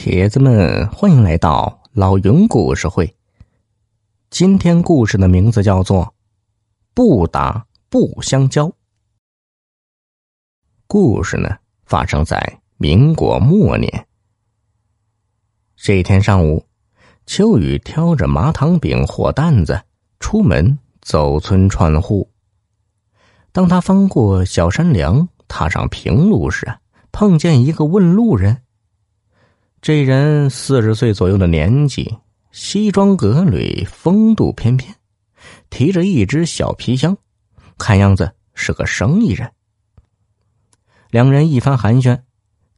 [0.00, 3.16] 铁子们，欢迎来到老云故事会。
[4.30, 6.04] 今天故事的名字叫做
[6.94, 8.68] 《不打不相交》。
[10.86, 14.06] 故事呢，发生在民国末年。
[15.74, 16.64] 这天上午，
[17.26, 19.82] 秋雨挑着麻糖饼货担子
[20.20, 22.30] 出门走村串户。
[23.50, 26.78] 当他翻过小山梁，踏上平路时，
[27.10, 28.62] 碰见一个问路人。
[29.80, 32.12] 这人四十岁左右的年纪，
[32.50, 34.92] 西装革履，风度翩翩，
[35.70, 37.16] 提着一只小皮箱，
[37.78, 39.50] 看样子是个生意人。
[41.10, 42.20] 两人一番寒暄，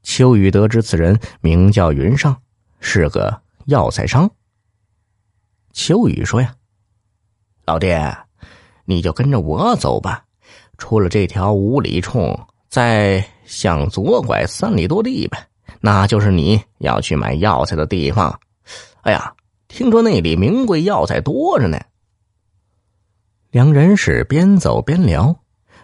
[0.02, 2.42] 秋雨得知此人名叫云上，
[2.80, 4.30] 是个药材商。
[5.72, 6.54] 秋雨说：“呀，
[7.64, 8.14] 老爹，
[8.84, 10.22] 你就跟着我走吧，
[10.76, 15.44] 出了这条五里冲，再向左拐三里多地呗。”
[15.80, 18.40] 那就是你要去买药材的地方。
[19.02, 19.34] 哎呀，
[19.68, 21.80] 听说那里名贵药材多着呢。
[23.50, 25.34] 两人是边走边聊，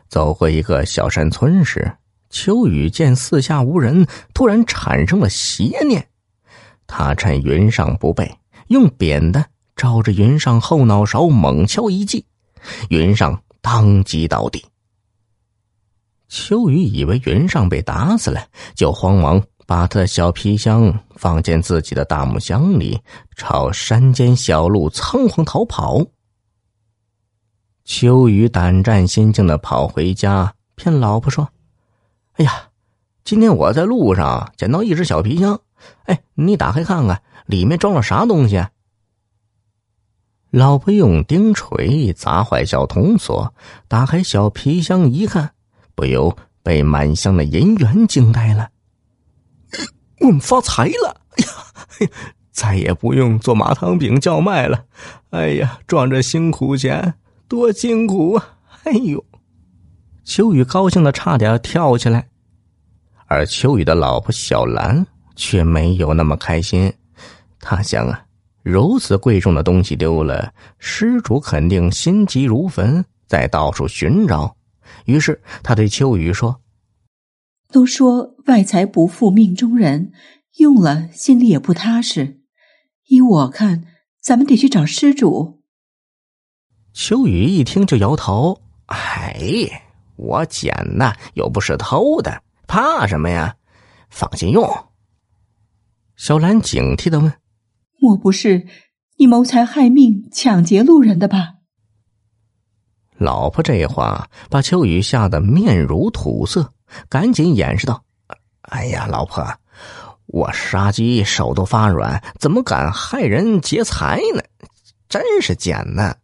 [0.08, 1.96] 走过一个小山村时，
[2.30, 6.08] 秋雨见四下无人，突然产生了邪念。
[6.86, 12.24] 他趁云上不备，用扁担照着云上后脑勺猛敲一记，
[12.88, 14.64] 云上当即倒地。
[16.28, 19.42] 秋雨以为云上被打死了，就慌忙。
[19.66, 23.00] 把他的小皮箱放进自己的大木箱里，
[23.36, 26.06] 朝山间小路仓皇逃跑。
[27.84, 31.48] 秋雨胆战心惊的跑回家，骗老婆说
[32.34, 32.68] ：“哎呀，
[33.24, 35.60] 今天我在路上捡到一只小皮箱，
[36.04, 38.64] 哎，你打开看看，里面装了啥东西？”
[40.50, 43.52] 老婆用钉锤砸坏小铜锁，
[43.88, 45.52] 打开小皮箱一看，
[45.94, 48.70] 不由被满箱的银元惊呆了。
[50.20, 51.20] 我们发财了！
[51.98, 52.10] 哎呀，
[52.50, 54.84] 再也不用做麻糖饼叫卖了。
[55.30, 57.14] 哎呀，赚这辛苦钱
[57.46, 58.56] 多辛苦啊！
[58.84, 59.22] 哎呦，
[60.24, 62.28] 秋雨高兴的差点跳起来，
[63.26, 66.92] 而秋雨的老婆小兰却没有那么开心。
[67.60, 68.24] 他想啊，
[68.62, 74.56] 如此贵重的东西丢了，失主肯定心急如焚，在到处寻找。
[75.04, 76.58] 于是他对秋雨说。
[77.72, 80.12] 都说外财不富命中人，
[80.58, 82.40] 用了心里也不踏实。
[83.08, 83.84] 依我看，
[84.20, 85.62] 咱们得去找失主。
[86.92, 89.84] 秋雨一听就摇头：“哎，
[90.16, 93.56] 我捡的又不是偷的，怕什么呀？
[94.08, 94.68] 放心用。”
[96.16, 97.32] 小兰警惕的问
[98.00, 98.66] ：“莫不是
[99.18, 101.54] 你谋财害命、抢劫路人的吧？”
[103.18, 106.72] 老婆这话把秋雨吓得面如土色。
[107.08, 108.04] 赶紧掩饰道
[108.62, 109.44] ：“哎呀，老婆，
[110.26, 114.42] 我杀鸡手都发软，怎么敢害人劫财呢？
[115.08, 116.18] 真是捡的。”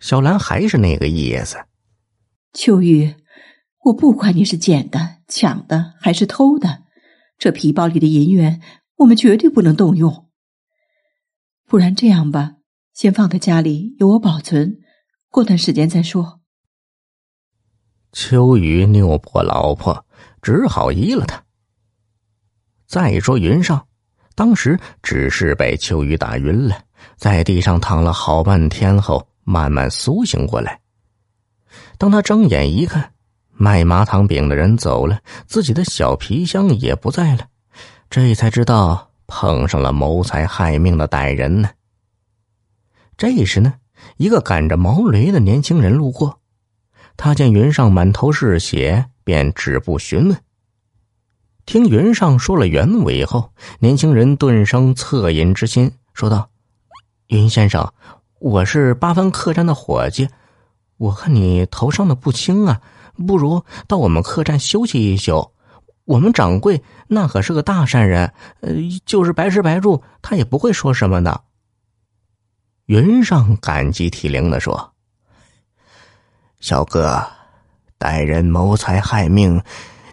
[0.00, 1.56] 小兰还是那个意思。
[2.52, 3.14] 秋雨，
[3.84, 6.82] 我不管你是捡的、抢的还是偷的，
[7.38, 8.60] 这皮包里的银元
[8.96, 10.28] 我们绝对不能动用。
[11.66, 12.56] 不然这样吧，
[12.94, 14.78] 先放在家里，由我保存，
[15.28, 16.40] 过段时间再说。
[18.16, 20.06] 秋雨拗不过老婆，
[20.40, 21.44] 只好依了他。
[22.86, 23.86] 再说云上，
[24.34, 26.80] 当时只是被秋雨打晕了，
[27.18, 30.80] 在地上躺了好半天后，慢慢苏醒过来。
[31.98, 33.12] 当他睁眼一看，
[33.52, 37.46] 卖麻糖饼的人走了，自己的小皮箱也不在了，
[38.08, 41.68] 这才知道碰上了谋财害命的歹人呢。
[43.18, 43.74] 这时呢，
[44.16, 46.40] 一个赶着毛驴的年轻人路过。
[47.16, 50.38] 他见云上满头是血，便止步询问。
[51.64, 56.48] 听云上说了原委后，年轻人顿生恻隐之心，说道
[57.28, 57.92] ：“云先生，
[58.38, 60.28] 我是八番客栈的伙计，
[60.96, 62.80] 我看你头伤的不轻啊，
[63.26, 65.52] 不如到我们客栈休息一宿。
[66.04, 68.72] 我们掌柜那可是个大善人，呃，
[69.04, 71.42] 就是白吃白住，他也不会说什么的。”
[72.86, 74.92] 云上感激涕零的说。
[76.60, 77.22] 小哥，
[77.98, 79.62] 歹人谋财害命，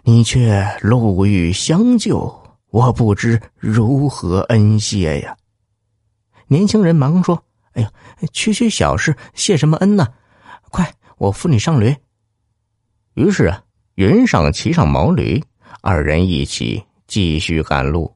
[0.02, 5.36] 你却路遇相救，我不知如何恩谢呀。
[6.46, 7.42] 年轻人忙说
[7.72, 7.88] ：“哎呦，
[8.32, 10.06] 区区小事，谢什么恩呢？
[10.70, 11.96] 快，我扶你上驴。”
[13.14, 13.62] 于是啊，
[13.94, 15.42] 云上骑上毛驴，
[15.80, 18.13] 二人一起继续赶路。